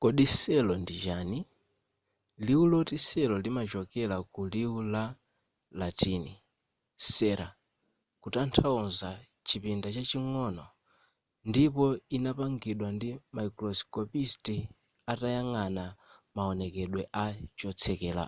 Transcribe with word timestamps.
kodi 0.00 0.24
cell 0.38 0.68
ndi 0.82 0.94
chani 1.04 1.38
liwu 2.44 2.64
loti 2.72 2.96
cell 3.06 3.32
limachokera 3.44 4.16
ku 4.32 4.40
liwu 4.52 4.78
la 4.94 5.04
latin 5.80 6.24
cella 7.10 7.48
kuthandauza 8.22 9.08
chipinda 9.46 9.88
chaching'ono 9.94 10.66
ndipo 11.48 11.84
inapangidwa 12.16 12.88
ndi 12.96 13.08
microscopist 13.36 14.46
atayang'ana 15.12 15.84
mawonekedwe 16.34 17.02
a 17.22 17.24
chotsekera 17.58 18.26